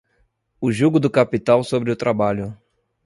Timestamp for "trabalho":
1.95-2.57